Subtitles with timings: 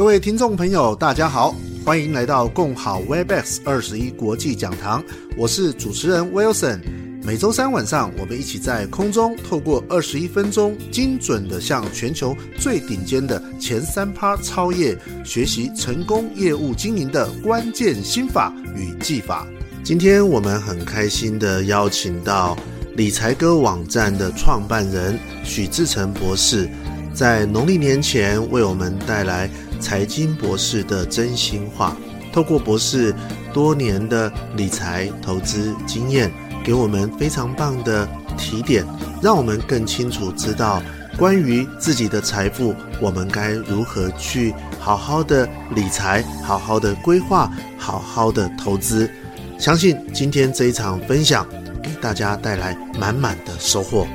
[0.00, 5.04] 各位听众朋友，大家好，欢迎来到共好 Webex 二十一国际讲堂，
[5.36, 6.80] 我是主持人 Wilson。
[7.22, 19.46] 每周三晚上，我们一起在空中透过二十一分钟，精准地向全球最顶尖的前三趴超业学习成功业务经营的关键心法与技法。
[19.84, 22.56] 今天我们很开心地邀请到
[22.96, 26.66] 理财哥网站的创办人许志成博士，
[27.12, 29.50] 在农历年前为我们带来
[29.80, 31.96] 财经博士的真心话，
[32.32, 33.14] 透过博士
[33.52, 36.30] 多年的理财投资经验，
[36.62, 38.84] 给我们非常棒的提点，
[39.22, 40.82] 让我们更清楚知道
[41.18, 49.10] 关于自己的财富，我们该如何去好好的理财，好好的规划，好好的投资。
[49.58, 51.46] 相信今天这一场分享，
[51.82, 54.06] 给大家带来满满的收获。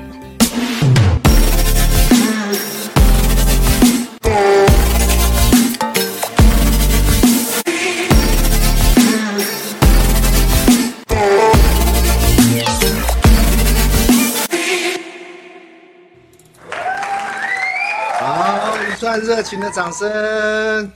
[19.19, 20.91] 热情的掌声，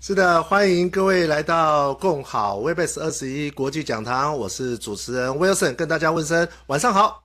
[0.00, 7.22] 是的，欢迎各位来到共好 Webex 二十一国际讲堂，我是主持人 Wilson，跟大家问声晚上好，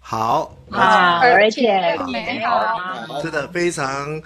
[0.00, 1.72] 好，啊，而且
[2.12, 4.20] 美好，是的，非常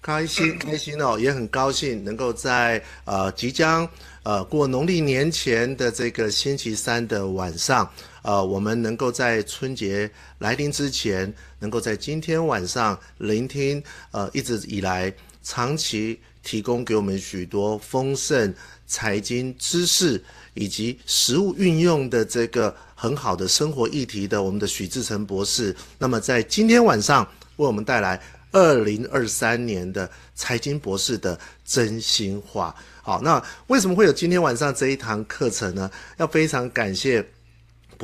[0.00, 3.88] 开心，开心哦，也很高兴能够在呃即将
[4.22, 7.90] 呃过农历年前的这个星期三的晚上。
[8.24, 18.54] 呃，我们能够在春节来临之前，能够在今天晚上聆听，呃，一直以来长期提供给我们许多丰盛
[18.86, 20.22] 财经知识
[20.54, 27.22] 以及实务运用的这个很好的生活议题的我们的许志成博士，那么在今天晚上
[27.56, 28.18] 为我们带来
[28.52, 32.74] 二零二三年的财经博士的真心话。
[33.02, 35.90] 好，那为什么会有今天晚上这一堂课程呢？
[36.16, 37.22] 要非常感谢。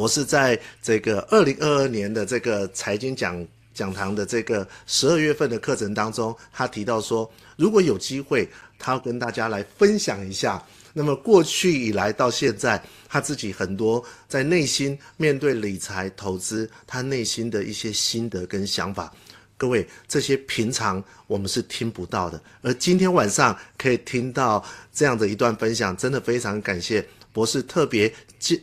[0.00, 8.48] 博士在这个二零二二年的这个财经讲讲堂的这个十二月份的课程当中，他提到说，如果有机会，
[8.78, 10.64] 他要跟大家来分享一下，
[10.94, 19.12] 那么过去以来到现在，他自己很多在内心面对理财投资，他内心的一些心得跟想法。
[19.58, 24.64] 各位，这些平常我们是听不到的，而今天晚上可以听到
[24.94, 28.10] 这样的一段分享，真的非常感谢博士特别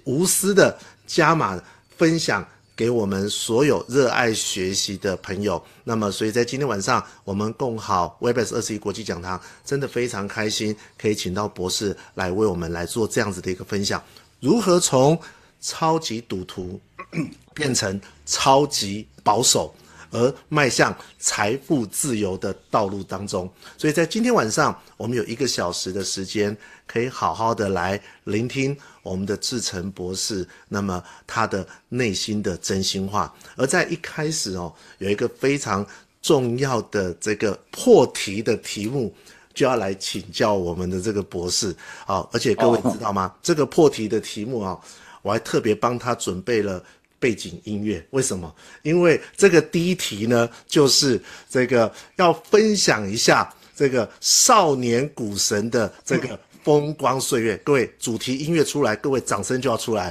[0.05, 0.75] 无私的。
[1.07, 1.59] 加码
[1.97, 2.45] 分享
[2.75, 5.59] 给我们所有热爱学习的朋友。
[5.83, 14.03] 那么，所以在今天晚上，我们共好 Webex 二十一国际讲堂，真的非常开心，可以请到博士来为我们来做这样子的一个分享，
[14.39, 15.19] 如何从
[15.59, 16.79] 超级赌徒
[17.55, 19.73] 变成超级保守。
[20.09, 26.55] 而迈向财富自由的道路当中，所以在今天晚上，我们有一个小时的时间，
[26.87, 33.31] 可以好好的来聆听我们的志成博士，那么他的内心的真心话。
[33.55, 35.85] 而在一开始哦，有一个非常
[36.21, 39.13] 重要的这个破题的题目，
[39.53, 41.75] 就要来请教我们的这个博士
[42.05, 42.27] 啊。
[42.31, 43.35] 而且各位知道吗？
[43.43, 44.79] 这个破题的题目啊，
[45.21, 46.81] 我还特别帮他准备了。
[47.19, 48.55] 背景音乐为什么？
[48.83, 51.19] 因为这个第一题呢，就是
[51.49, 57.55] 这个要分享一下这个少年股神的这个风光岁月。
[57.63, 60.09] 各位，主题音乐出来，各位掌声就要出来。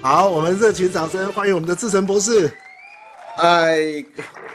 [0.00, 2.48] 好，我们热情掌声欢迎我们的志成博士。
[3.34, 3.76] 嗨，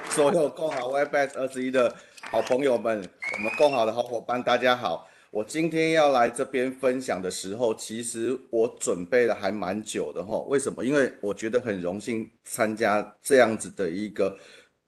[0.10, 1.94] 所有共好 WebS 二十一的。
[2.32, 5.06] 好朋友们，我们共好的好伙伴，大家好。
[5.32, 10.38] 我今天要来这边分享的时候，其实我准备了还蛮久的哈。
[10.50, 10.84] 为什么？
[10.84, 14.38] 因为我觉得很荣幸参加这样子的一个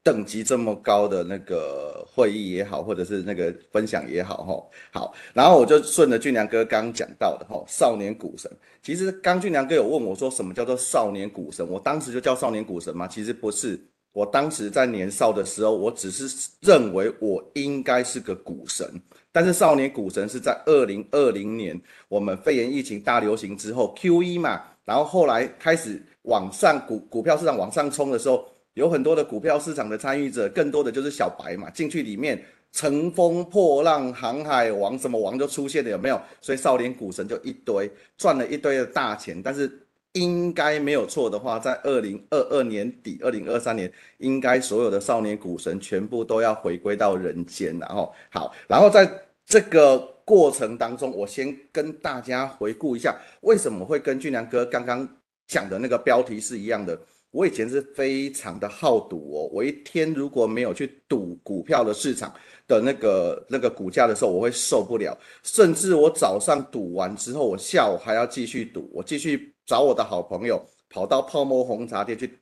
[0.04, 5.00] 等级这么高的那个会议也好，或者是那个分享也好哈。
[5.00, 8.52] 好，然后我就顺着俊良哥刚刚讲到的哈，少年股神。
[8.82, 11.66] 其实刚俊良哥有问我说，什么叫做少年股神？
[11.66, 13.08] 我当时就叫少年股神吗？
[13.08, 13.80] 其实不是。
[14.12, 18.86] 我当时在年少的时候，我只是认为我应该是个股神，
[19.34, 21.78] 但是少年股神是在二零二零年
[22.08, 32.42] 我们肺炎疫情大流行之后，QE 嘛，然后后来开始往上股股票市场往上冲的时候，有很多的股票市场的参与者，更多的就是小白嘛，进去里面
[32.72, 36.22] 乘风破浪，航海王什么王就出现了，有没有？
[36.40, 39.80] 所以少年股神就一堆赚了一堆的大钱，但是。
[40.14, 49.10] 应该没有错的话，在二零二二年底、二零二三年，应该所有的少年股神全部都要回归到人间，然后好，然后在
[49.46, 55.08] 这个过程当中，我先跟大家回顾一下，为什么会跟俊良哥刚刚
[55.48, 57.00] 讲的那个标题是一样的。
[57.32, 62.32] 我以前是非常的好赌哦，我一天如果没有去赌股票的市场
[62.68, 65.18] 的那个那个股价的时候，我会受不了。
[65.42, 72.40] 甚至我早上赌完之后，我下午还要继续赌，我继续找我的好朋友跑到泡沫红茶店去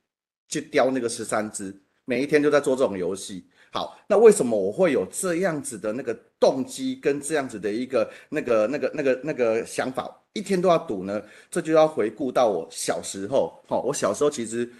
[0.48, 1.74] 去叼那个十三只，
[2.04, 3.46] 每一天都在做这种游戏。
[3.72, 10.14] 好，那为什么我会有这样子的那个动机跟这样子的一个那个那个那个那个想法？
[10.34, 13.58] 一天都要赌呢，这就要回顾到我小时候。
[13.66, 14.70] 哈，我小时候其实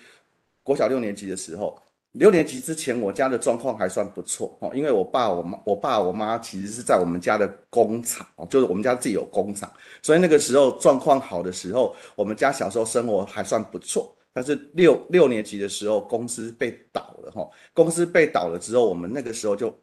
[0.62, 1.81] 国小六年级的时候，
[2.12, 4.56] 六年级之前我家的状况还算不错。
[4.60, 9.72] 哦，因为我爸我妈我爸我妈其实是在我们家的工厂哦，就是我们家自己有工厂，
[10.02, 14.14] 所以那个时候状况好的时候，我们家小时候生活还算不错。
[14.34, 17.30] 但是六六年级的时候，公司被倒了。
[17.30, 19.74] 哈，公司被倒了之后，我们那个时候就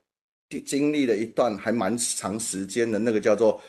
[0.66, 3.60] 经历了一段还蛮长时间的那个叫做。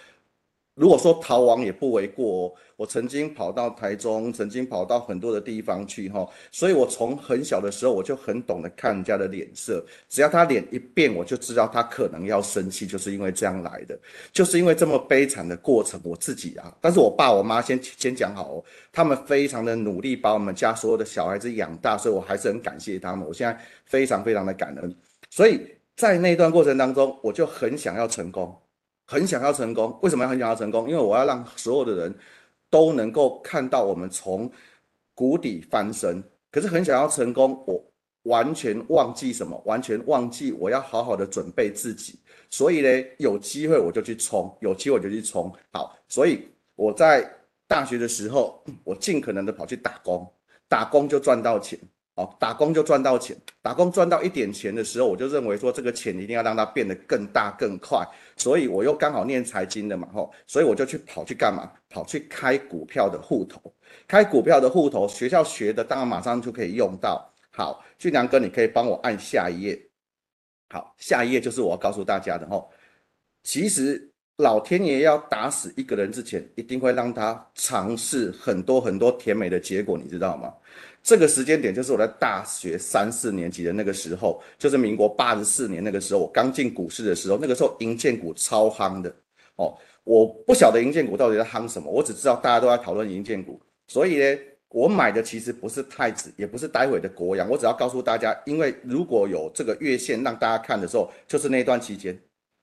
[0.74, 13.98] 如果说逃亡也不为过哦，我曾经跑到台中，曾经跑到很多的地方去哈，所以我从很小的时候我就很懂得看人家的脸色，只要他脸一变，我就知道他可能要生气，就是因为这样来的，
[14.32, 24.96] 就是因为这么悲惨的过程，我自己啊，但是我爸我妈先先讲好哦，他们非常的努力把我们家所有的小孩子养大，所以我还是很感谢他们，我现在非常非常的感恩，
[25.28, 25.60] 所以
[25.94, 28.56] 在那段过程当中，我就很想要成功。
[29.10, 30.88] 很想要成功，为什么要很想要成功？
[30.88, 32.14] 因为我要让所有的人
[32.70, 34.48] 都能够看到我们从
[35.16, 36.22] 谷底翻身。
[36.52, 37.84] 可是很想要成功，我
[38.22, 39.60] 完全忘记什么？
[39.66, 42.20] 完全忘记我要好好的准备自己。
[42.50, 45.52] 所以呢，有机会我就去冲，有机会我就去冲。
[45.72, 47.28] 好，所以我在
[47.66, 50.32] 大学的时候，我尽可能的跑去打工，
[50.68, 51.76] 打工就赚到钱。
[52.38, 58.04] 打工就赚到钱，打工赚到一点钱的时候，我就认为说这个钱一定要让它变得更大更快，
[58.36, 61.70] 所以我又刚好念财经的嘛，吼，所以我就去跑去干嘛？
[61.88, 63.60] 跑去开股票的户头，
[64.08, 67.28] 开股票的户头，学校学的当然马上就可以用到。
[67.52, 69.80] 好，俊良哥，你可以帮我按下一页。
[70.70, 72.70] 好，下一页就是我要告诉大家的吼，
[73.42, 80.54] 其实老天爷要打死一个人之前，一定会让他尝试很多很多甜美的结果，你知道吗？
[81.02, 89.14] 这个时间点就是我在大学三四年级的那个时候，就是民国八十四年那个时候，我刚进股市的时候，那个时候银建股超夯的
[89.56, 89.74] 哦。
[90.04, 94.38] 我不晓得银建股到底在夯什么，我只知道大家都在讨论银建股，所以呢，
[94.68, 102.18] 我买的其实不是太子，也不是待会的国阳，我只要告诉大家，因为如果有这个月线让大家看的时候，就是那段期间。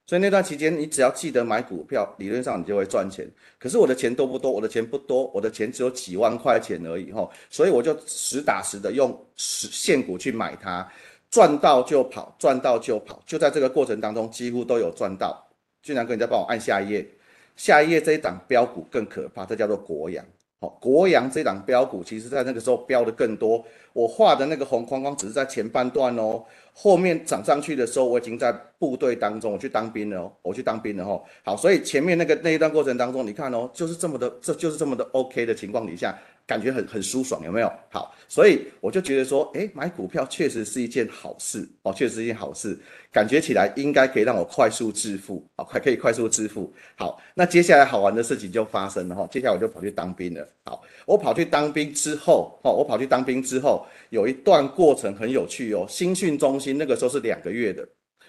[0.08, 3.30] 所以那段期间，你只要记得买股票，理论上你就会赚钱。
[3.60, 4.50] 可是我的钱多不多？
[4.50, 7.30] 我的钱不多，我的钱只有几万块钱而已哈。
[7.50, 10.90] 所以我就实打实的用实现股去买它，
[11.30, 13.22] 赚到就跑，赚到就跑。
[13.26, 15.46] 就在这个过程当中，几乎都有赚到。
[15.84, 17.06] 俊南哥，你再帮我按下一页，
[17.58, 20.26] 下一页这一档标股更可怕，这叫做国阳。
[20.60, 23.64] 好，国阳这档标股，其实在那个时候标的更多。
[23.94, 26.44] 我画的那个红框框只是在前半段哦。
[26.74, 31.22] 后面涨上去的时候，我已经在部队当中，我去当兵了哦，我去当兵了哦。
[31.44, 36.18] 好，所以前面那个那一段过程当中，你看哦，就是这么的，这就是这么的 OK 的情况底下。
[36.48, 37.70] 感觉很很舒爽，有没有？
[37.92, 42.80] 好，所以我就觉得说，诶，买股票确实是一件好事哦，确实是一件好事，
[43.12, 46.74] 感觉起来应该可以让我快速致富，哦，还可以快速致富。
[46.96, 50.48] 好，那接下来好玩的事情就发生了哈，接下来我就跑去当兵了。
[50.64, 55.86] 好，我跑去当兵之后，哦，我跑去当兵之后，有一段过程很有趣哦。
[55.90, 57.86] 新训中心那个时候是两个月的，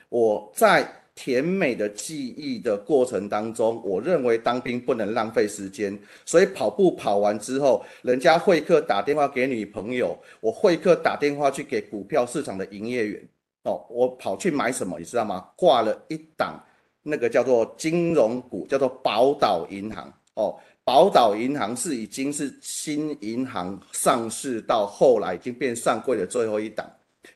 [0.09, 0.93] 我在。
[1.21, 13.29] 甜美的记忆的过程当中，我认为当兵不能浪费时间，所以跑步跑完之后，人家会客打电话给女朋友，我会客打电话去给股票市场的营业员，
[13.65, 15.45] 哦，我跑去买什么，你知道吗？
[15.57, 16.63] 挂了一档
[17.03, 26.89] 那个叫做金融股，叫做宝岛银行，哦，宝岛银行是已经是新银行上市到后来已经变上柜的最后一档。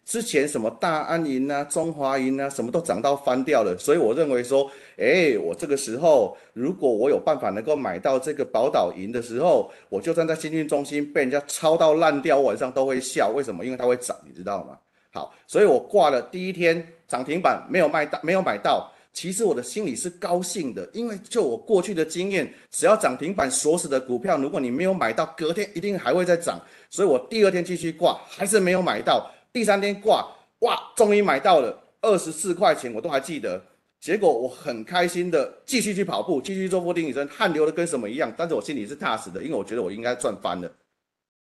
[0.05, 13.31] 之前什么大安银啊、中华银啊，什么都涨到翻掉了，所以我认为说，哎，我这个时候如果我有办法能够买到这个宝岛银的时候，我就站在新训中心被人家抄到烂掉，我晚上都会笑。
[13.35, 13.65] 为什么？
[13.65, 14.77] 因为它会涨，你知道吗？
[15.13, 18.91] 好，所以我挂了第一天涨停板没有卖到，没有买到。
[19.15, 26.59] 其实我的心里是高兴的，因为就我过去的经验，只要涨停板锁死的股票，如果你没有买到，隔天一定还会再涨。
[26.89, 29.31] 所以我第二天继续挂，还是没有买到。
[29.53, 30.27] 第三天挂，
[30.61, 33.63] 哇，终于买到了二十四块钱，我都还记得。
[34.01, 38.33] 结果我很开心的继续去跑步，继续做伏地挺身，汗流的跟什么一样。
[38.37, 40.73] 但是我心里是踏实的，因为我觉得我应该赚翻了。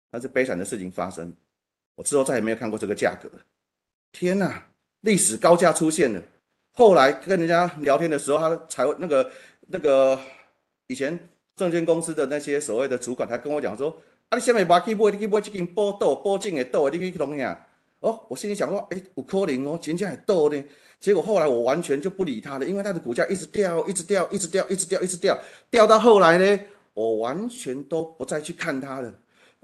[0.09, 1.31] 但是悲惨的事情发生，
[1.95, 3.29] 我之后再也没有看过这个价格。
[4.11, 4.65] 天哪，
[5.01, 6.21] 历史高价出现了。
[6.71, 9.31] 后来跟人家聊天的时候，他才那个
[9.67, 10.17] 那个
[10.87, 11.19] 以前
[11.55, 14.01] 证券公司的那些所谓的主管，他跟我讲说。
[14.29, 17.66] 啊，你现在没去买，你去买这间宝岛宝静的岛，你去弄呀？
[17.99, 20.63] 哦，我心里想说，哎、欸，有可能哦，真正会倒呢。
[20.99, 25.39] 结果后来我完全就不理他了，因为他的股价一直掉，一直掉，一直掉，一直掉，一直掉，
[25.69, 26.59] 掉到后来呢，
[26.93, 29.13] 我完全都不再去看他了。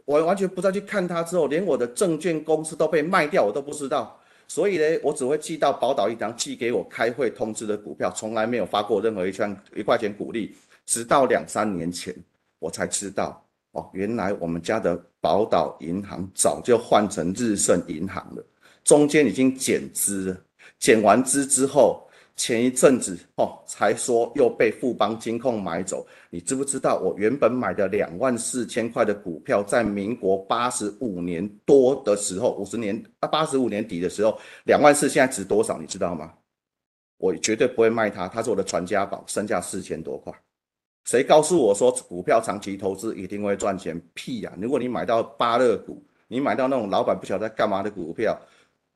[0.05, 4.19] 我完全不再去看他之后，连我的证券公司都被卖掉，我都不知道。
[4.47, 10.55] 所以呢，我只会寄到宝岛银行寄给我开会通知的股票，从来没有发过任何一串一块钱股利。
[10.85, 12.13] 直到两三年前，
[12.59, 13.42] 我才知道
[13.73, 18.43] 哦，原来我们家的宝岛银行早就换成日盛银行了，
[18.83, 20.37] 中间已经减资了。
[20.79, 26.05] 减完资之后，前一阵子哦，才说又被富邦金控买走。
[26.29, 35.79] 你知不知道，我原本买的两万四千块的股票，在民国八十五年多的时候，五十年啊，八十五年底的时候，两万四现在值多少？
[35.79, 36.33] 你知道吗？
[37.17, 40.33] 我绝对不会卖它，它是我的传家宝，身价四千多块。
[41.05, 44.01] 谁告诉我说股票长期投资一定会赚钱？
[44.13, 48.39] 屁呀、如果你买到芭乐股，你买到那种老板不晓得在干嘛的股票，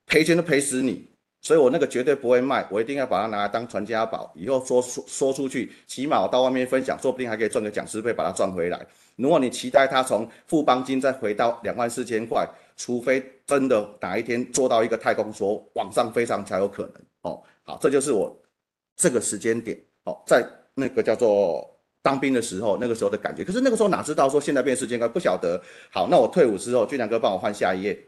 [0.05, 1.07] 赔钱都赔死你。
[1.39, 8.85] 所以我那个绝对不会卖，我一定要把它拿来当传家宝，以后说说说出去，起码我到外面分享，说不定还可以赚个讲师费，把它赚回来。
[9.15, 12.45] 如果你期待它从富邦金再回到两万四千块，
[12.75, 17.41] 除非真的哪一天做到一个太空梭往上飞上才有可能哦。
[17.63, 18.35] 好，这就是我
[18.95, 21.69] 这个时间点哦，在那个叫做
[22.01, 23.43] 当兵的时候，那个时候的感觉。
[23.43, 25.61] 可是那个时候哪知道说现在变时间快不晓得。
[25.91, 27.99] 好，那我退伍之后，俊良哥帮我换下一页，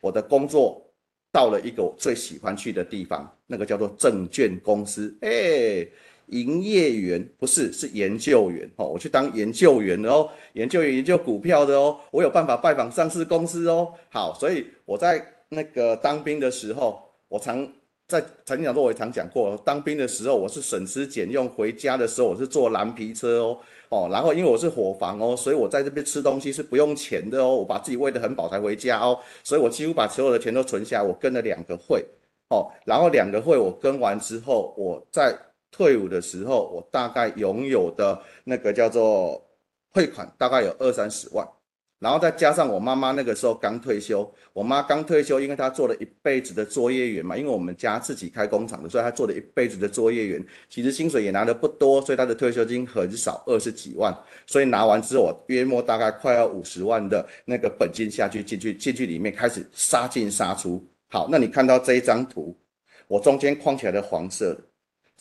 [0.00, 0.86] 我的工作。
[1.32, 5.86] 到了一个我最喜欢去的地方，那个叫做证券公司，哎，
[6.26, 8.86] 营业员不是，是研究员哦。
[8.86, 13.94] 我去当研究员的哦，研究员研究股票的哦，我有办法拜访上市公司哦。
[14.08, 17.64] 好，所以我在那个当兵的时候，我常
[18.10, 23.58] 在曾经讲过，我也常讲过，当兵的时候我是省吃俭用，回家的时候我是坐蓝皮车哦。
[23.90, 31.02] 哦，然后因为我是伙房哦，所以我在这边吃东西是不用钱的哦，我把自己喂得很饱才回家哦，所以我几乎把所有的钱都存下来。
[31.04, 32.04] 我跟了两个会，
[32.48, 35.36] 哦，然后两个会我跟完之后，我在
[35.70, 39.40] 退伍的时候，我大概拥有的那个叫做
[39.92, 41.46] 汇款大概有二三十万。
[42.00, 54.16] 然后再加上我妈妈那个时候刚退休，我妈刚退休，因为她做了一辈子的作业员嘛，因为我们家自己开工厂的，所以她做了一辈子的作业员，其实薪水也拿得不多，所以她的退休金很少，二十几万。
[54.46, 60.82] 所以拿完之后，我约莫大概快要五十万的那个本金下去进去进去里面开始杀进杀出。
[61.10, 62.56] 好，那你看到这一张图，
[63.08, 64.58] 我中间框起来的黄色，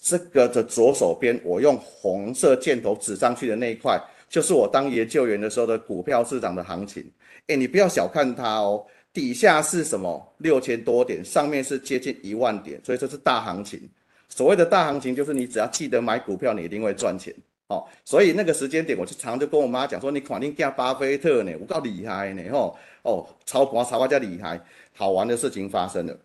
[0.02, 4.02] 这个的左手边我用红色箭头指上去的那一块。
[4.30, 7.04] 就是我当研究员的时候的股票市场的行情，
[7.48, 13.90] 哎，你不要小看它哦，底下是什么六千多点，上面是接近一万点，所以这是大行情。
[14.30, 17.34] 所谓的大行情，就是你只要记得买股票，你一定会赚钱
[17.70, 17.84] 哦。
[18.06, 24.64] 所以那个时间点，我就常常就跟我妈讲说，你肯定叫巴菲特呢，我够厉害呢，吼哦，超盘超盘加厉害。
[24.94, 26.16] 好玩的事情发生了，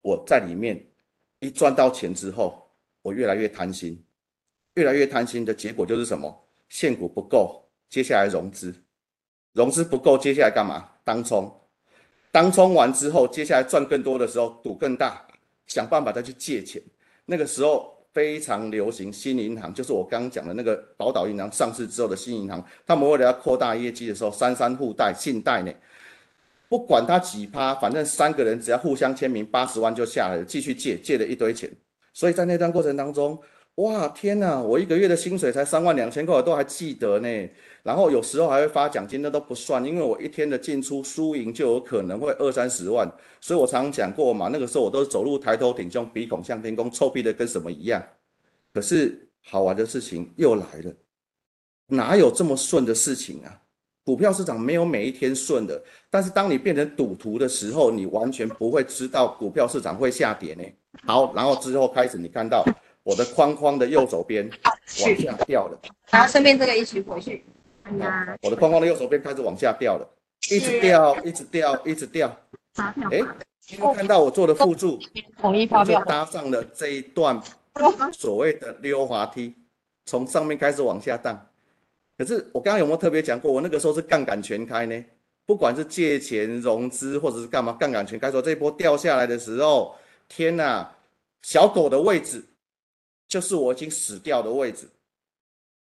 [0.00, 0.82] 我在里面
[1.40, 2.66] 一赚到钱之后，
[3.02, 4.02] 我越来越贪心，
[4.76, 6.34] 越来越贪心的结果就是什么？
[6.68, 8.74] 现股不够，接下来融资，
[9.52, 10.88] 融资不够，接下来干嘛？
[11.02, 11.50] 当冲，
[12.30, 15.26] 当冲完之后，接下来赚更多的时候，赌更大，
[15.66, 16.80] 想办法再去借钱。
[17.24, 25.72] 那个时候非常流行新银行，就是我刚刚讲的那个宝岛银行上市之后的新银行，他们为了要扩大业绩的时候，三三互贷信贷呢，
[26.68, 31.70] 不管他几趴，反正三个人只要互相签名，八十万就下来了，继续借，借了一堆钱。
[32.12, 33.40] 所以在那段过程当中。
[33.78, 37.28] 哇天呐，我一个月的薪水才三万两千块，我都还记得呢。
[37.84, 43.08] 然后有时候还会发奖金，那都不算，因为我一天的进出输赢就有可能会二三十万。
[43.40, 48.02] 所以我常常讲过嘛，那个时候我都是走路抬头挺胸，鼻孔向天空，臭屁的跟什么一样。
[48.74, 50.92] 可是好玩的事情又来了，
[51.86, 53.62] 哪有这么顺的事情啊？
[54.04, 55.80] 股票市场没有每一天顺的，
[56.10, 60.64] 但是当你变成赌徒的时候，你完全不会知道股票市场会下跌呢。
[61.04, 62.64] 好，然后之后开始你看到。
[63.08, 64.46] 我的框框的右手边
[65.00, 67.42] 往下掉了，然后顺便这个一起回去。
[67.84, 70.06] 哎呀，我的框框的右手边开始往下掉了，
[70.50, 72.36] 一直掉，一直掉，一直掉。
[73.10, 73.22] 哎，
[73.70, 74.98] 你有看到我做的辅助，
[75.40, 77.40] 统一发票，搭上了这一段
[78.12, 79.56] 所谓的溜滑梯，
[80.04, 81.46] 从上面开始往下荡。
[82.18, 85.02] 可是我刚刚有没有特别讲过，我那个时候是杠杆全开呢？
[85.46, 88.30] 不管是借钱融资或者是干嘛，杠杆全开。
[88.30, 89.96] 说这一波掉下来的时候，
[90.28, 90.94] 天哪，
[91.40, 92.44] 小狗的位置。
[93.28, 94.88] 就是我已经死掉的位置，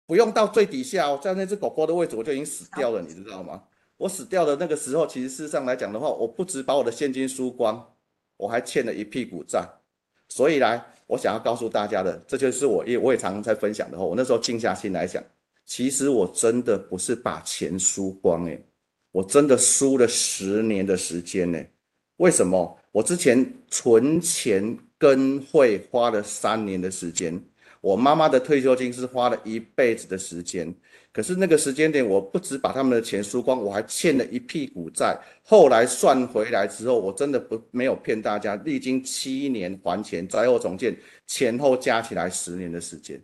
[0.06, 3.62] 不用到最底下哦，在那只狗狗的位置我就已经死掉了，你知道吗？
[3.96, 7.94] 我死掉的那个时候，其实事实上来讲的话，我不止把我的现金输光，
[8.36, 9.66] 我还欠了一屁股债。
[10.28, 15.22] 所以来，我想要告诉大家的，这就是我也我也常常在分享的话，我那时候静下心来想，
[15.64, 18.62] 其实我真的不是把钱输光诶，
[19.10, 21.62] 我真的输了十年的时间呢。
[22.16, 22.78] 为什么？
[22.90, 27.36] 我之前存钱跟会花了三年的时间，
[27.80, 30.72] 我妈妈的退休金是花了一辈子的时间。
[31.12, 35.20] 可是那个时间点，我不止把他们的钱输光，我还欠了一屁股债。
[35.42, 43.20] 后来算回来之后，我真的不没有骗大家，历经七年还钱，灾后重建前后加起来十年的时间。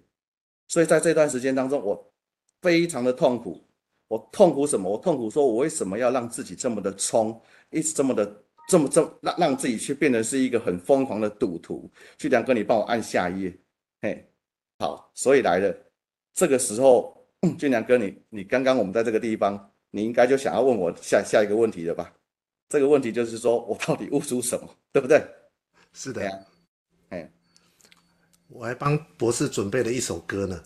[0.67, 2.13] 所以在这段时间当中，我
[2.61, 3.65] 非常的痛苦。
[4.09, 4.91] 我痛苦什么？
[4.91, 11.91] 我痛苦说，我为什么要让自己这么的冲，一直这么的这么这么让让自己去变成是一个很疯狂的赌徒？
[12.17, 13.53] 俊良哥，你帮我按下一页。
[14.01, 14.31] 嘿，
[14.79, 15.77] 好，所以来了
[16.33, 17.17] 这个时候。
[17.57, 22.13] 俊良哥你，你你刚刚我们在这个地方，你应该就想要问我下下一个问题了吧？
[22.69, 25.25] 这个问题就是说我到底悟出什么，对不对？
[25.93, 26.33] 是的呀，
[27.11, 27.31] 哎，
[28.49, 30.61] 我还帮博士准备了一首歌呢。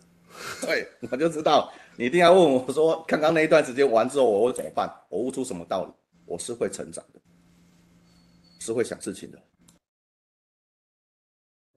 [0.62, 4.90] 对，我就知道你一定要问我说，刚刚那一段时间完之后我会怎么办？
[5.10, 5.92] 我悟出什么道理？
[6.24, 7.20] 我是会成长的，
[8.62, 9.42] 是会想事情的。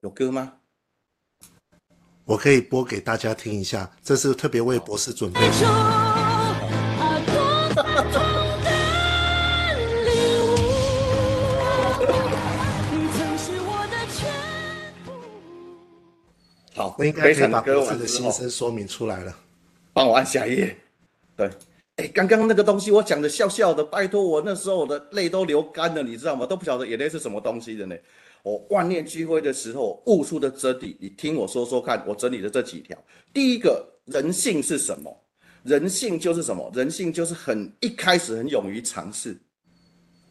[0.02, 0.60] 有歌吗？
[2.24, 5.46] 我可以播给大家听一下，这是特别为博士准备的。
[16.76, 19.36] 好，我应该可以把博士的心声说明出来了。
[19.92, 20.78] 帮我按下一页。
[21.34, 21.50] 对，
[21.96, 26.44] 哎，刚刚那个东西我讲的笑笑的，拜托我那时候我的泪都流干了，你知道吗？
[26.44, 27.96] 都不晓得眼泪是什么东西的呢。
[28.42, 32.04] 我万念俱灰的时候悟出的真理，你听我说说看。
[32.06, 32.96] 我整理的这几条，
[33.32, 35.24] 第一个人性是什么？
[35.64, 36.70] 人性就是什么？
[36.74, 39.34] 人性就是很一开始很勇于尝试。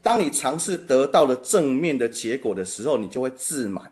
[0.04, 3.92] 当你尝试得到了正面的结果的时候，你就会自满。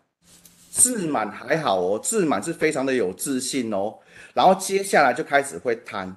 [0.70, 3.98] 自满还好哦，自满是非常的有自信哦。
[4.34, 6.16] 然后接下来就开始会贪。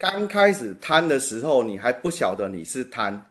[0.00, 3.22] 刚开始贪的时候，你还不晓得你是贪。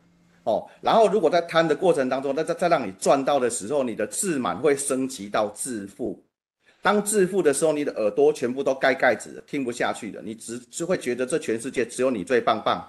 [0.44, 6.24] 哦，然后如果在贪的过程当中，那再再让你赚到的时候，你的自满会升级到自负。
[6.80, 12.88] 当自负的时候，你的耳朵全部都盖盖子，听不下去了，你只只会觉得这全世界只有你最棒棒。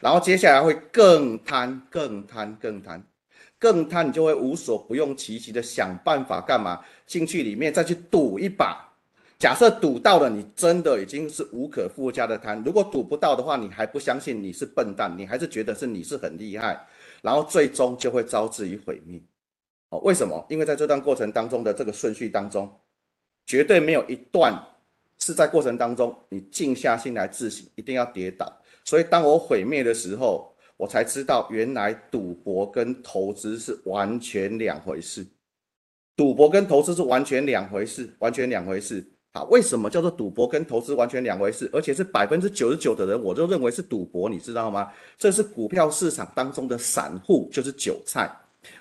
[0.00, 3.02] 然后接下来会更贪，更贪，更贪，
[3.58, 6.80] 更贪，你就会无所不用其极的想办法干嘛？
[7.06, 8.89] 进去里面再去赌一把。
[9.40, 12.62] 假设赌到了，你真的已经是无可复加的贪。
[12.62, 16.78] 如果赌不到的话，你还不相信你是笨蛋，你还是觉得是你是很厉害，
[17.22, 19.18] 然后最终就会招致于毁灭。
[19.88, 20.44] 哦，为什么？
[20.50, 22.70] 因为在这段过程当中的这个顺序当中，
[23.46, 24.54] 绝对没有一段
[25.18, 28.54] 是在过程当中你静下心来自省，一定要跌倒。
[28.84, 35.26] 所以当我毁灭的时候，我才知道原来赌博跟投资是完全两回事。
[36.14, 39.02] 赌博跟投资是完全两回事，完全两回事。
[39.32, 41.70] 好，为什么叫做赌博跟投资完全两回事？
[41.72, 44.90] 而且是百分之九十九的人，我就认为是赌博，你知道吗？
[45.16, 48.28] 这是股票市场当中的散户，就是韭菜。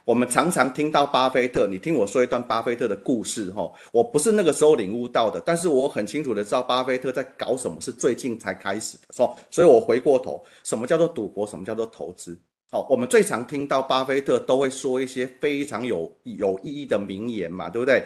[0.04, 3.72] 我们常常听到巴菲特，你听我说一段巴菲特的故事哈。
[3.94, 11.46] 我不是那个时候领悟到的，但是我很清楚的知道巴菲特在搞什么，是最近才开始的，说，所以我回过头，什么叫做赌博？
[11.46, 12.38] 什么叫做投资？
[12.72, 18.04] 好，我们最常听到巴菲特都会说一些非常有有意义的名言嘛，对不对？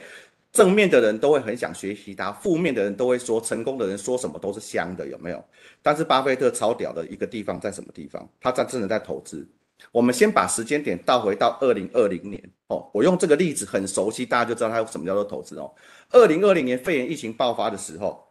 [0.54, 5.44] 正面的人都会很想学习他，负面的人都会说成功的人说什么都是香的，有没有？
[5.82, 8.30] 但是巴菲特超屌的一个地方在什么地方？
[8.39, 9.46] 他在真的在投资。
[9.92, 15.70] 我们先把时间点倒回到二零二零年哦，我用这个例子很熟悉，大家就知道他有什么叫做投资哦。
[16.12, 18.24] 二零二零年肺炎疫情爆发的时候，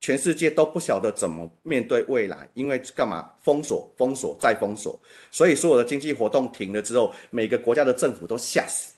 [0.00, 3.32] 全世界都不晓得怎么面对未来，因为干嘛？
[3.42, 5.00] 封锁、封锁再封锁，
[5.32, 8.92] 所以所有的经济活动停了之后，每个国家的政府都吓死。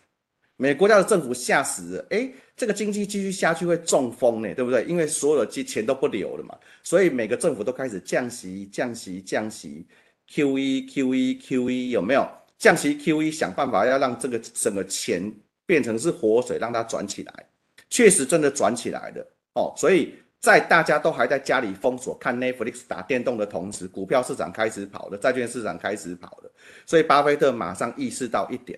[0.61, 4.85] 每个国家的政府吓死了，诶，这个经济继续下去会中风呢，对不对？
[4.85, 9.87] 因为所有的钱都不流了嘛，所以每个政府都开始降息、降息、降息
[10.29, 12.29] ，QE、QE、QE，有没有？
[12.59, 15.33] 降息、QE，想办法要让这个整个钱
[15.67, 17.47] 变成是活水，让它转起来，
[17.89, 19.73] 确实真的转起来了哦。
[19.77, 26.51] 所以在大家都还在家里封锁看 Netflix 打电动的同时，股票市场开始跑了，债券市场开始跑了，
[26.85, 28.77] 所以巴菲特马上意识到一点。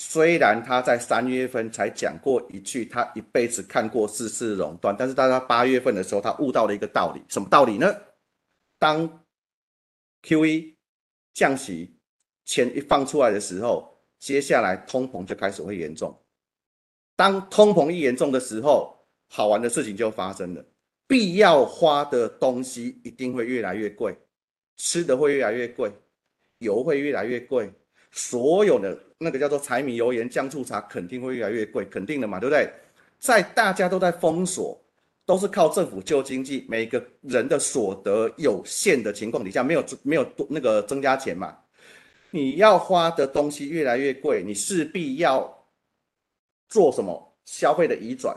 [0.00, 7.92] 虽然他在三月份才讲过一句，他一辈子看过四次熔断，但是在他八月份的时候，他悟到了一个道理，什么道理呢？
[8.78, 9.24] 当
[10.22, 10.76] QE
[11.34, 11.98] 降息
[12.44, 16.16] 钱一放出来的时候，接下来通膨就开始会严重。
[17.16, 20.64] 当通膨一严重的时候，好玩的事情就发生了，
[21.08, 24.16] 必要花的东西一定会越来越贵，
[24.76, 25.90] 吃的会越来越贵，
[26.58, 27.68] 油会越来越贵。
[28.10, 32.70] 所有的那个叫做柴米油盐酱醋茶肯定会越来越贵，肯定的嘛，对不对？
[33.18, 34.80] 在大家都在封锁，
[35.26, 41.56] 都是靠政府救经济，每个人的所得有限的情况底下，没有没有多那个增加钱嘛，
[42.30, 45.52] 你要花的东西越来越贵，你势必要
[46.68, 48.36] 做什么消费的移转，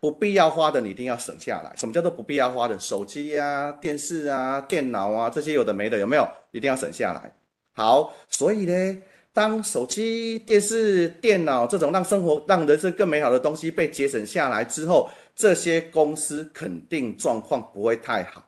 [0.00, 1.72] 不必要花的你一定要省下来。
[1.76, 2.78] 什么叫做不必要花的？
[2.78, 6.26] 手机啊、电视啊、电脑啊这些有的没的有没有？
[6.52, 7.32] 一定要省下来。
[7.76, 8.98] 好，所以呢，
[9.34, 18.42] 当手机、电视、电脑这种让生活、让人生更美好的东西被节省下来之后，这些公司肯定状况不会太好，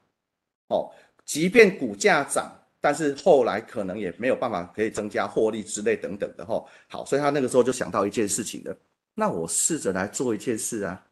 [0.68, 0.90] 哦，
[1.26, 6.66] 即便股价涨，但是后来可能也没有办法可以增加获利之类等等的吼。
[6.88, 8.74] 好，所以他那个时候就想到一件事情了，
[9.14, 11.04] 那我试着来做一件事啊，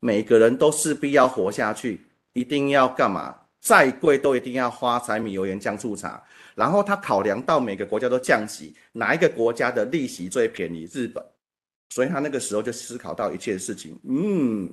[0.00, 3.36] 每个人都势必要活下去，一定要干嘛？
[3.60, 6.20] 再贵都一定要花柴米油盐酱醋茶。
[6.54, 10.88] 然后他考量到每个国家都降息，哪一个国家的利息最便宜？
[10.92, 11.24] 日本，
[11.90, 14.70] 所以他那个时候就思考到一件事情，嗯。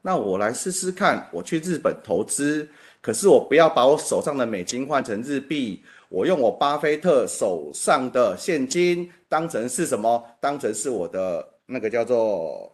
[0.00, 2.66] 那我来试试看，我去日本投资，
[3.00, 10.24] 可是我不要把我手上的美金换成日币，我用我巴菲特手上的现金当成是什么？
[10.40, 12.72] 当成是我的那个叫做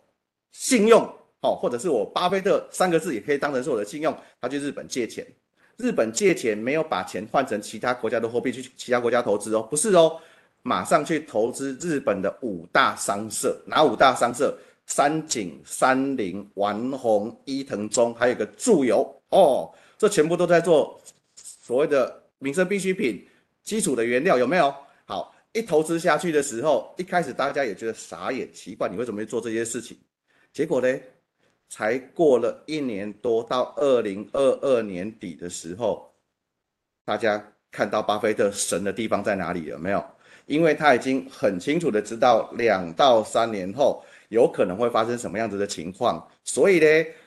[0.53, 1.03] 信用，
[1.40, 4.14] 哦，或者是我巴菲特三个字也可以当成是我的信用。
[4.38, 5.27] 他去日本借钱，
[5.77, 10.21] 日本借钱没有把钱换成其他国家的货币去其他国家投资哦，不是哦，
[10.63, 14.57] 马上去投资日本的五大商社，哪五大商社？
[14.87, 21.01] 三井、三菱、丸红、伊藤忠，还有一个住友哦，这全部都在做
[21.35, 23.27] 所谓的民生必需品、
[23.63, 24.75] 基础的原料，有没有？
[25.07, 29.97] 好，一投资下去的时候，一开始大家也觉得傻眼，奇怪，你为什么会做这些事情？
[30.53, 31.01] 结果呢，
[31.75, 36.09] 才过了一年多，到二零二二年底的时候，
[37.05, 39.65] 大家看到巴菲特神的地方在哪里？
[39.65, 40.05] 有没有？
[40.47, 44.05] 因为他已经很清楚的知道，两到三年后。
[44.29, 46.87] 有可能会发生什么样子的情况，所以呢，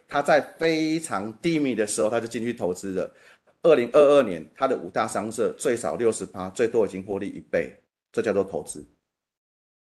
[0.10, 3.10] 他在非常低迷的时候，他就进去投资了。
[3.62, 7.74] 二零二二年，他的五大商社最少六十趴，最多已经获利一倍，
[8.12, 8.86] 这叫做投资。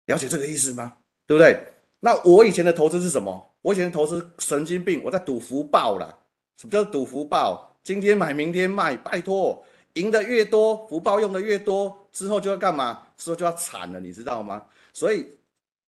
[0.07, 0.99] 了解这个意思吗？
[1.27, 1.59] 对不对？
[2.01, 3.55] 那我以前的投资是什么？
[3.63, 6.17] 我以前的投资神经病，我在赌福报啦。
[6.57, 7.77] 什么叫赌福报？
[7.83, 13.03] 今天买，明天卖，拜托，赢的越多，福报用的越多，之后就要干嘛？
[13.17, 14.65] 之后就要惨了，你知道吗？
[14.93, 15.27] 所以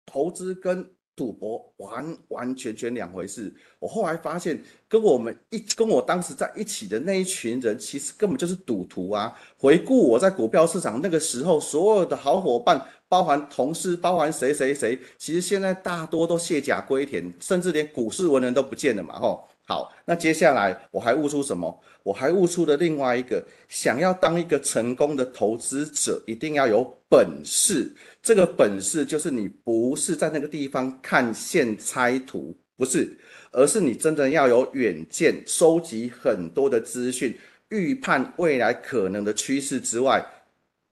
[0.07, 3.53] 投资跟赌博完完全全两回事。
[3.79, 9.37] 我后来发现，跟我们一跟我当时在一起的那一群人，其实根本就是赌徒啊。
[9.59, 19.19] 回顾我在股票市场那个时候，所有的好伙伴，包含同事，包含谁谁谁，其实现在大多都卸甲归田，甚至连股市文人都不见了嘛。
[19.19, 21.81] 吼，好，那接下来我还悟出什么？
[22.03, 27.95] 我还悟出了另外一个，想要当一个成功的投资者，一定要有本事。
[28.21, 33.17] 这个本事就是你不是在那个地方看线猜图，不是，
[33.53, 40.21] 而是你真的要有远见，收集很多的资讯，预判未来可能的趋势之外，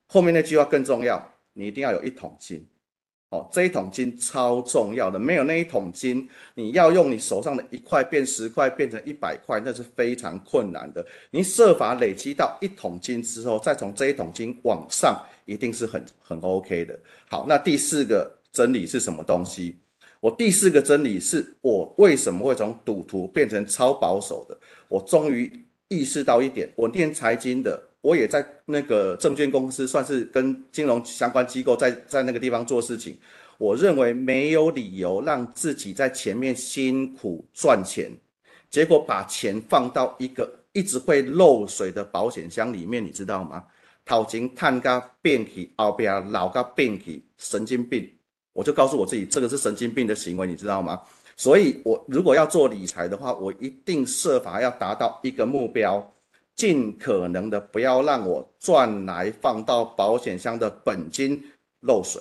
[0.07, 1.21] 后面那句话更重要，
[1.53, 2.65] 你一定要有一桶金。
[3.31, 11.05] 哦，这一桶金超重要的，没有那一桶金，你要用你手上的一块变十块，变成一百块，那是非常困难的。
[11.31, 16.99] 你设法累积到一桶金之后，再从这一桶金往上，一定是很很 OK 的。
[17.29, 19.77] 好，那第四个真理是什么东西？
[20.21, 24.59] 我第四个真理是我为什么会从赌徒变成超保守的？
[24.89, 25.53] 我终于
[25.89, 27.83] 意识到一点，我念财经的。
[28.09, 33.15] 我也在那个证券公司，算是跟金融相关机构在在那个地方做事情。
[33.59, 38.11] 我认为没有理由让自己在前面辛苦赚钱，
[38.71, 43.63] 结果把钱放到一个一直会漏水的保险箱里面，你知道吗？
[44.07, 48.11] 讨钱探个变体，后边老个变体，神经病！
[48.55, 50.99] 我就告诉我自己，这个是神经病的行为，你知道吗？
[51.37, 56.11] 所以，我如果要做理财的话，我一定设法要达到一个目标。
[56.59, 61.41] 尽可能的不要让我赚来放到保险箱的本金
[61.83, 62.21] 漏水，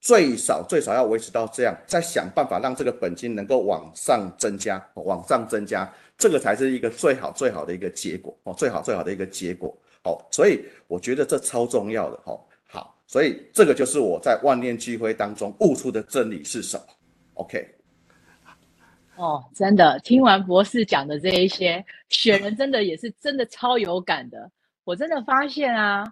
[0.00, 5.86] 最少最少要维持到这样，再想办法让这个本金能够往上增加，往上增加，
[6.16, 16.84] 这个才是一个最好最好的一个结果哦，最好最好的一个结果哦，所以我觉得这超重要的哦，好，所以这个就是我在万念俱灰当中悟出的真理是什么
[17.34, 17.68] ？OK。
[19.16, 24.50] 哦，真的，听完博士讲的这一些，雪人真的也是真的超有感的。
[24.84, 26.04] 我真的发现啊，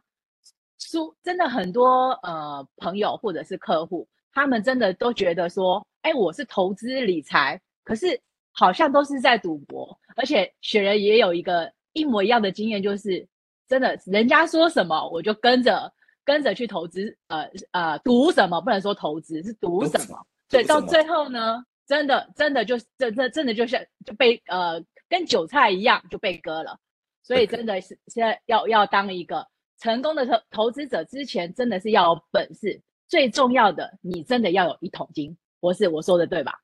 [0.79, 8.19] 书真的很多呃朋友或者是客户，他们真的都觉得说，哎，我是投资理财，可是
[8.53, 9.99] 好像都是在赌博。
[10.15, 13.27] 而且雪人也有一个一模一样的经验，就是
[13.67, 15.93] 真的，人家说什么我就跟着
[16.25, 21.65] 跟着去投资，呃呃，赌什么不能说投资是赌什么，对，到最后呢。
[21.87, 26.79] 真的真的就真真真的就像就被呃跟韭菜一样就被割了。
[27.23, 29.47] 所以真的是现在要要当一个
[29.79, 32.81] 成功的投投资者之前，真的是要有本事。
[33.09, 35.37] 最重要的，你真的要有一桶金。
[35.61, 36.59] 博士，我说的对吧？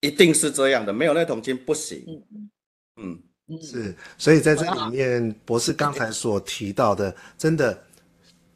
[0.00, 2.04] 一定是这样的，没有那桶金不行。
[2.06, 2.48] 嗯
[2.96, 3.94] 嗯嗯，是。
[4.16, 7.76] 所以在这里面，博士刚才所提到的，真的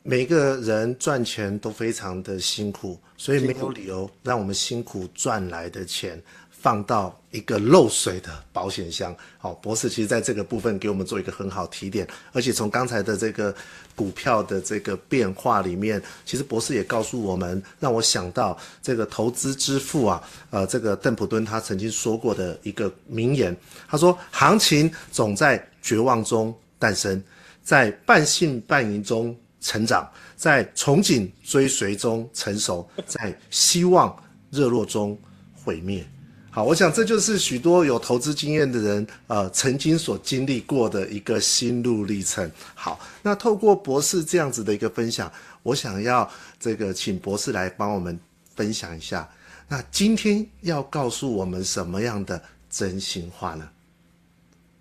[0.02, 6.20] 每个人赚钱都非常的辛苦，所以没有理由让我们辛苦赚来的钱。
[6.62, 9.16] 放到一个漏水的保险箱。
[9.38, 13.54] 好，博士其实在这个部分给我们做一个很好提点，而且从刚才的这个
[13.96, 23.56] 股票的这个变化里面，其实博士也告诉我们，让我想到这个投资之父啊，呃，这个邓普敦他曾经说过的一个名言，
[23.88, 27.24] 他说：“行情总在绝望中诞生，
[27.62, 34.14] 在半信半疑中成长，在憧憬追随中成熟，在希望
[34.50, 35.18] 热络中
[35.54, 36.06] 毁灭。”
[36.52, 42.50] 好，我想这就是许多有投资经验的人，呃，曾经所经历过的一个心路历程。
[42.74, 48.18] 好，那透过博士这样子的一个分享，我想要这个请博士来帮我们
[48.56, 49.30] 分享一下。
[49.68, 53.68] 那今天要告诉我们什么样的真心话呢？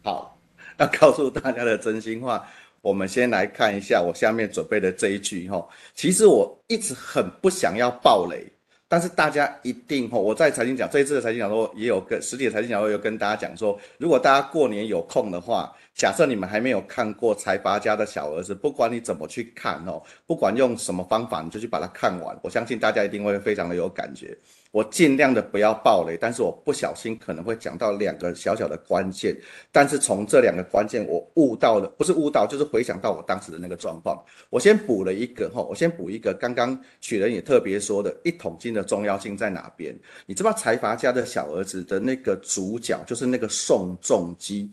[0.03, 0.39] 好，
[0.79, 2.43] 要告诉大家的真心话，
[2.81, 5.67] 我们先来看一下我下面准备的这一句哈。
[5.95, 8.45] 其实我一直很不想要爆雷。
[8.91, 24.35] 但是大家一定吼，我在财经讲这一次的财经讲座也有跟实体财经讲座有跟大家讲说，如果大家过年有空的话，假设你们还没有看过《财阀家的小儿子》，不管你怎么去看哦，不管用什么方法，你就去把它看完，我相信大家一定会非常的有感觉。
[24.71, 29.35] 我尽量的不要爆雷，但是我不小心可能会讲到两个小小的关键，
[29.71, 34.23] 但是从这两个关键我悟到了，不是悟到，就是回想到我当时的那个状况。
[34.51, 39.97] 我先补了一个哈，我先补一个，刚刚雪人也特别说的一桶金的重要性在哪边？
[40.27, 44.71] 你知道财阀家的小儿子的那个主角就是那个宋仲基，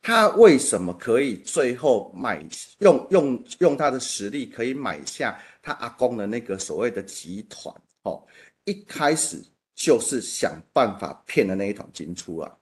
[0.00, 2.42] 他为什么可以最后买
[2.78, 7.74] 用用用他的实力可以买下他阿公的那个所谓的集团？
[8.04, 8.24] 哦。
[8.68, 9.42] 一开始
[9.74, 12.52] 就是想办法骗的那一桶金出来，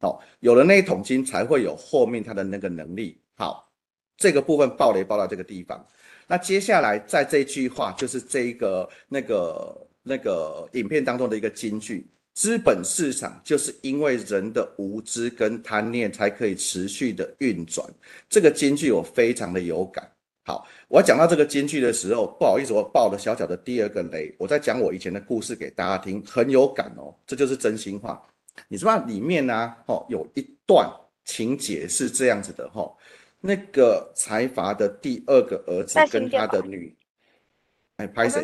[0.00, 3.20] 好，有了那一桶金，才会有后面他的那个能力。
[3.36, 3.70] 好，
[4.16, 5.86] 这个部分爆雷爆到这个地方。
[6.26, 17.86] 那接下来在这句话就是这一个那个那个影片当中的一个金句：资本市场就是因为人的无知跟贪念才可以持续的运转。
[18.30, 20.10] 这个金句我非常的有感。
[20.48, 24.34] 好，我要讲到这个金句的时候，不好意思，我爆了小小的第二个雷。
[24.38, 28.22] 我在讲我以前的故事给大家听，很有感哦，这就是真心话。
[28.66, 30.90] 你知道里面呢、啊，哦，有一段
[31.26, 32.96] 情节是这样子的哈、哦，
[33.40, 36.96] 那个财阀的第二个儿子跟他的女，
[37.98, 38.42] 哎，拍谁？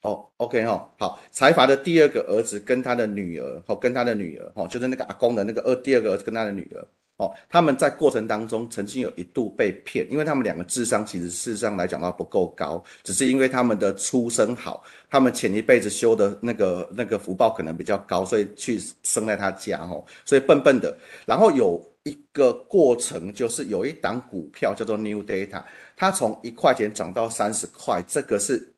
[0.00, 6.88] 哦，OK 哦，好，财阀的第二个儿子跟他的女儿，哦，跟他的女儿，哦，就是那个阿公的那个二第二个儿子跟他的女儿。
[7.18, 20.96] 哦，他们在过程当中曾经有一度被骗，因为他们两个智商其实事实上来讲到不够高，只是因为他们的出身好，他们前一辈子修的那个那个福报可能比较高，所以去生在他家哦，所以笨笨的。
[21.26, 25.64] 然后有一个过程，就是有一档股票叫做 New Data，
[25.96, 28.72] 它从一块钱涨到三十块，这个是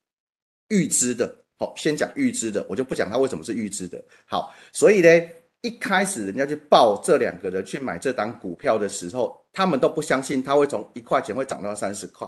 [0.68, 1.30] 预知的。
[1.58, 4.02] 好，先讲预知的，我就不讲它为什么是预知的。
[4.24, 5.10] 好，所以呢。
[5.62, 12.26] 一开始人家去报这两个人去买这档股票的时候，他们都不相信他会从一块钱会涨到三十块。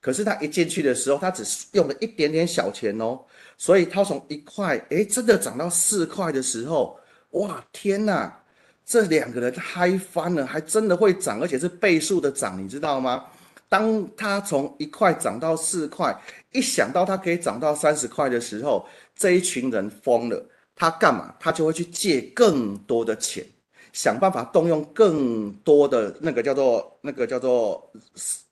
[0.00, 3.20] 可是他一进去的时候，他只是用了一点点小钱哦，
[3.56, 6.98] 所以他从一块，哎，真的涨到四块的时候，
[7.30, 8.36] 哇，天哪！
[8.84, 13.24] 这两个人嗨翻了，还真的会涨，而且是倍数的涨，你知道吗？
[13.68, 16.12] 当他从一块涨到四块，
[16.50, 20.44] 一想到他可以涨到三十块的时候，这一群人疯了。
[20.74, 21.34] 他干嘛？
[21.38, 23.44] 他就会去借更多的钱，
[23.92, 27.90] 想办法动用更多的那个叫做那个叫做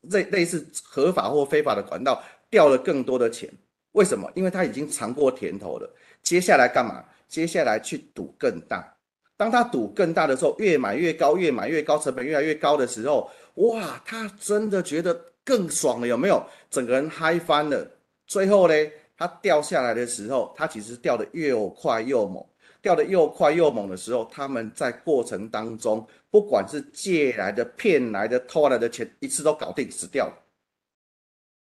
[0.02, 3.50] 类类似合法或非法的管道，掉了更多的钱。
[3.92, 4.30] 为什么？
[4.34, 5.90] 因为他已经尝过甜头了。
[6.22, 7.04] 接下来干嘛？
[7.28, 8.94] 接下来去赌更大。
[9.36, 16.44] 当他赌更大的时候，越买越高，越买越高，成本越来越高的时候，哇，他真的觉得更爽了，有没有？
[16.70, 17.90] 整个人嗨翻了。
[18.26, 18.74] 最后呢？
[19.20, 22.42] 它掉下来的时候，它其实掉的又快又猛，
[22.80, 30.32] 掉的又快又猛的时候，他们在过程当中，不管是借来的、骗来的、偷来的钱，一次都搞定，死掉了。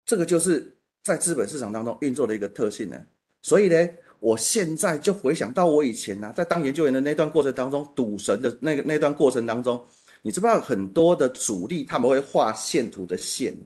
[0.05, 3.03] 这个就是在资本市场当中运作的一个特性呢。
[3.41, 3.89] 所以呢，
[4.21, 9.83] 我现在就回想到我以前呢、在当研究员的那段过程当中，赌神的那个那段过程当中，
[10.21, 13.57] 你知不知道很多的主力他们会画线图的线？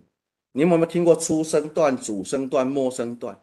[0.53, 3.37] 你有没有听过初升段、主升段、末升段？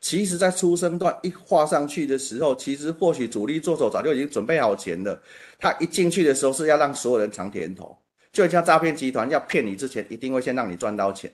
[0.00, 5.20] 其实在出生段一画上去的时候，其实或许主力做手早就已经准备好钱了。
[5.58, 7.98] 他一进去的时候是要让所有人尝甜头，
[8.32, 11.32] 就像诈骗集团要骗你之前，一定会先让你赚到钱，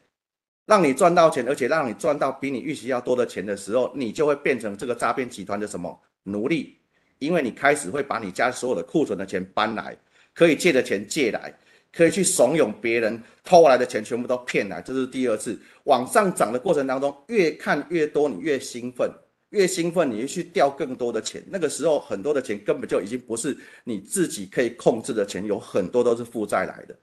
[0.65, 6.79] 让你赚到钱，而且让你赚到比你预期要多的钱的时候，你就会变成这个诈骗集团的什么奴隶，
[7.19, 9.95] 因为你开始会把你家所有的库存的钱搬来，
[10.33, 11.53] 可以借的钱借来。
[11.95, 19.09] 可以去怂恿别人偷来的钱全部都骗来，这是第二次往上涨的过程当中，越看越多，你越兴奋，
[19.51, 21.41] 越兴奋，你就去掉更多的钱。
[21.49, 26.99] 那个时候很多的钱根本就已经不是你自己可以控制的钱，有很多都是负债来的。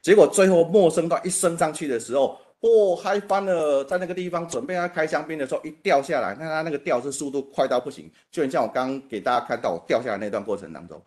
[0.00, 11.00] 结果最后陌生到一升上去的时候，哦，嗨翻了，在那个地方准备要开香槟的时候，一掉下来，那它那个掉是速度快到不行，就像我刚刚给大家看到我掉下来那段过程当中，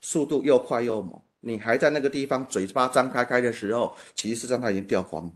[0.00, 1.20] 速度又快又猛。
[1.46, 5.30] 你还在那个地方嘴巴张开开的时候，其实上它已经掉光，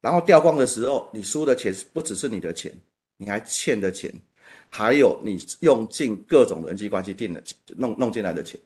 [0.00, 2.72] 然后掉光的时候，你输的钱不只是你的钱，
[3.18, 4.10] 你还欠的钱，
[4.70, 7.42] 还有你用尽各种人际关系定的
[7.76, 8.58] 弄弄进来的钱，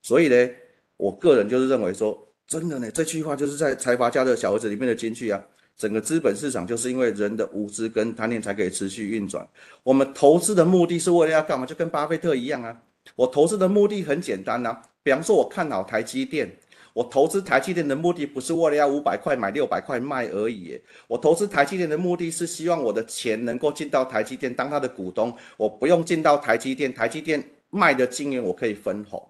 [0.00, 0.48] 所以呢，
[0.96, 5.42] 我个人就是认为说，真的呢，这句话就是在财阀家的小儿子里面的金句啊。
[5.74, 9.44] 整个资本市场就是因为人的无知跟贪念才可以持续运转。
[9.82, 11.64] 我们投资的目的是为了要干嘛？
[11.64, 12.78] 就跟巴菲特一样啊，
[13.16, 14.82] 我投资的目的很简单啊。
[15.02, 16.50] 比方说，我看好台积电，
[16.92, 20.80] 我投资台积电的目的不是为了要五百块买六百块卖而已。
[21.08, 29.26] 我投资台积电的目的是希望我的钱能够进到台积电当他的股东，我不用进到台积电，台积电卖的晶圆我可以分红。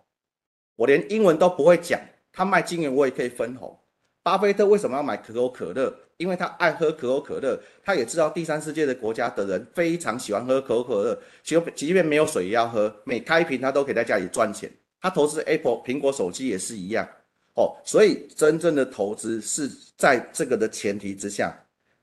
[0.76, 2.00] 我连英文都不会讲，
[2.32, 3.78] 他卖晶圆我也可以分红。
[4.22, 5.92] 巴菲特为什么要买可口可乐？
[6.16, 14.70] 因为他爱喝可口可乐，他也知道第三世界的国家的人非常喜欢喝可口可乐，即即便没有水也要喝，每开一瓶他都可以在家里赚钱。
[15.02, 17.06] 他投资 Apple 苹果手机也是一样
[17.54, 21.52] 哦，所以真正的投资是在这个的前提之下，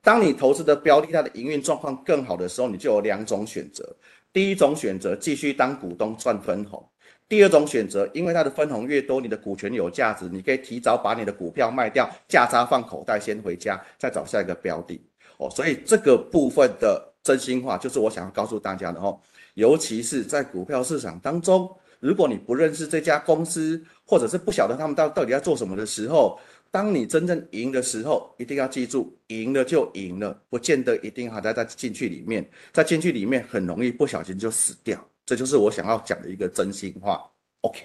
[0.03, 3.95] 当你投资的标的它的营运状况更好的时候，你就有两种选择。
[4.31, 6.87] 第一种选择继续当股东赚分红，
[7.27, 15.01] 第二种选择，因为它的分红越多，你的股权有价值，你可以提早把你的股票卖掉，价差放口袋先回家，再找下一个标的
[15.37, 15.49] 哦。
[15.49, 19.19] 所以这个部分的真心话就是我想要告诉大家的哦，
[19.55, 21.67] 尤其是在股票市场当中。
[21.99, 26.39] 如果你不认识这家公司，或者是不晓得他们到到底要做什么的时候，
[26.71, 35.03] 当你真正赢的时候，一定要记住，赢了就赢了，不见得一定还在在进去里面，在进去里面很容易不小心就死掉。
[35.25, 37.29] 这就是我想要讲的一个真心话。
[37.61, 37.81] OK，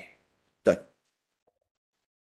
[0.63, 0.79] 对。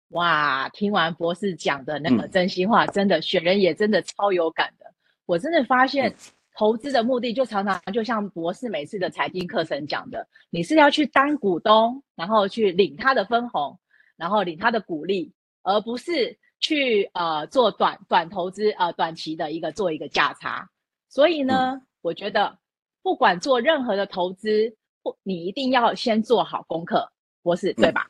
[0.10, 4.86] 哇，听完博士讲的那个真心话，嗯、真的选人也真的超有感的。
[5.26, 6.14] 我真的发现。
[6.58, 13.80] 嗯投资的目的就常常就像博士每次的财经课程讲的，你是要去当股东，然后去领他的分红，
[14.16, 20.68] 然后领他的股利，而不是去呃做短短投资呃短期的一个做一个价差。
[21.10, 22.58] 所以呢，嗯、我觉得
[23.04, 27.08] 不管做任何的投资，不你一定要先做好功课，
[27.44, 28.10] 博士对吧？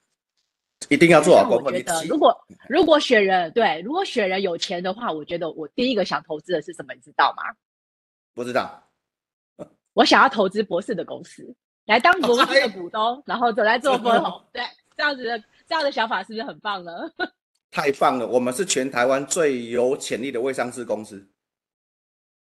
[0.87, 1.65] 一定要做好功课。
[1.65, 2.33] 我觉得如果
[2.69, 7.43] 如果选人对，如果选人有钱的话，我觉得我第一个想投资的是什么，你知道吗？
[8.37, 8.83] 不知道，
[9.93, 11.43] 我想要投资博士的公司，
[11.87, 14.39] 来当公司的股东，然后走来做分红。
[14.53, 14.61] 对，
[14.95, 16.91] 这样子的这样的想法是不是很棒呢？
[17.71, 21.27] 太棒了，我们是全台湾最有潜力的未上市公司。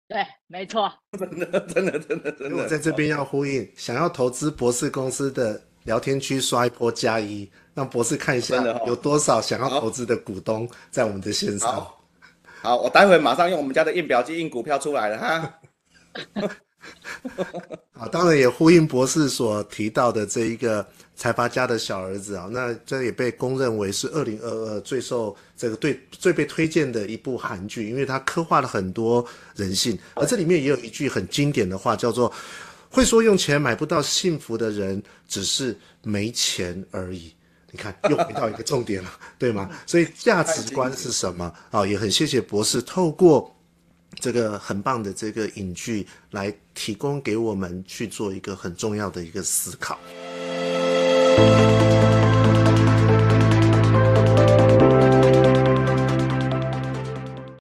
[0.07, 0.89] 对，没错。
[1.19, 2.63] 真的，真的，真的，真的。
[2.63, 8.55] 我在这边要呼应，想要投资博士公司的聊天区刷一波加一，让博士看一下
[8.87, 11.73] 有多少想要投资的股东在我们的线上。
[11.75, 12.01] 好，
[12.61, 15.59] 好，我待会马上用我们家的印表机印股票出来了哈。
[17.93, 29.23] 啊，当然也呼应博士所提到的这一个财阀家的小儿子啊，那这也被公认为是二零二二最受这个对最被推荐的一部韩剧，因为它刻画了很多
[29.55, 32.33] 人性，而这里面也有一句很经典的话，叫做
[32.89, 37.31] “会说用钱买不到幸福的人，只是没钱而已”。
[37.69, 39.69] 你看，又回到一个重点了，对吗？
[39.85, 41.85] 所以价值观是什么啊？
[41.85, 43.55] 也很谢谢博士透过。
[44.19, 49.99] 这个很棒的这个影剧来提供给我们去做一个很重要的一个思考。